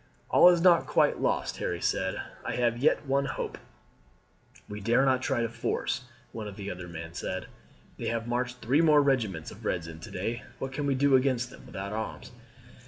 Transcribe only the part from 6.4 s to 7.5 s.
of the other men said.